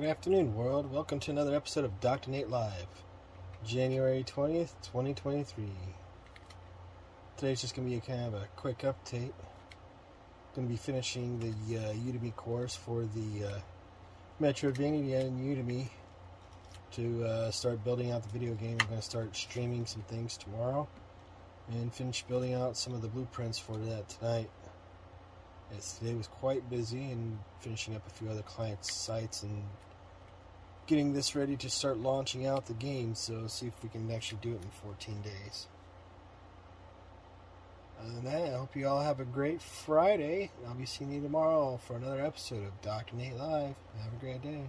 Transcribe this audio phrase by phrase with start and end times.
[0.00, 0.90] Good afternoon, world.
[0.90, 2.30] Welcome to another episode of Dr.
[2.30, 2.86] Nate Live,
[3.66, 5.66] January 20th, 2023.
[7.36, 9.34] Today's just going to be a kind of a quick update.
[10.54, 13.58] Going to be finishing the uh, Udemy course for the uh,
[14.40, 15.90] Metroidvania in Udemy
[16.92, 18.78] to uh, start building out the video game.
[18.80, 20.88] I'm going to start streaming some things tomorrow
[21.72, 24.48] and finish building out some of the blueprints for that tonight.
[25.76, 29.62] As today was quite busy and finishing up a few other clients' sites and
[30.90, 33.14] getting this ready to start launching out the game.
[33.14, 35.68] So see if we can actually do it in 14 days.
[38.00, 40.50] Other than that, I hope you all have a great Friday.
[40.66, 43.14] I'll be seeing you tomorrow for another episode of Dr.
[43.14, 43.76] Nate Live.
[44.02, 44.68] Have a great day.